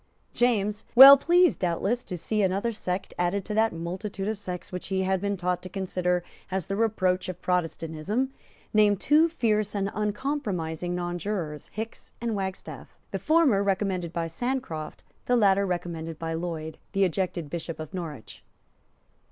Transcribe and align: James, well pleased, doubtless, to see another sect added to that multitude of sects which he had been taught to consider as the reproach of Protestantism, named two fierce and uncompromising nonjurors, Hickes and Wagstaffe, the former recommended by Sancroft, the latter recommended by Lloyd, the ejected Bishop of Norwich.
James, 0.33 0.83
well 0.95 1.15
pleased, 1.15 1.59
doubtless, 1.59 2.03
to 2.05 2.17
see 2.17 2.41
another 2.41 2.71
sect 2.71 3.13
added 3.19 3.45
to 3.45 3.53
that 3.53 3.71
multitude 3.71 4.27
of 4.27 4.39
sects 4.39 4.71
which 4.71 4.87
he 4.87 5.03
had 5.03 5.21
been 5.21 5.37
taught 5.37 5.61
to 5.61 5.69
consider 5.69 6.23
as 6.49 6.65
the 6.65 6.75
reproach 6.75 7.29
of 7.29 7.39
Protestantism, 7.39 8.33
named 8.73 8.99
two 8.99 9.29
fierce 9.29 9.75
and 9.75 9.91
uncompromising 9.93 10.95
nonjurors, 10.95 11.67
Hickes 11.75 12.13
and 12.19 12.35
Wagstaffe, 12.35 12.97
the 13.11 13.19
former 13.19 13.61
recommended 13.61 14.11
by 14.11 14.25
Sancroft, 14.25 15.03
the 15.27 15.35
latter 15.35 15.67
recommended 15.67 16.17
by 16.17 16.33
Lloyd, 16.33 16.79
the 16.93 17.03
ejected 17.03 17.47
Bishop 17.51 17.79
of 17.79 17.93
Norwich. 17.93 18.43